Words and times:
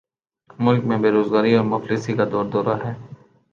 ملک 0.59 0.81
میں 0.87 0.97
بیروزگاری 1.03 1.51
اور 1.55 1.65
مفلسی 1.73 2.13
کا 2.17 2.25
دور 2.31 2.45
دورہ 2.53 2.75
ہو 2.83 2.91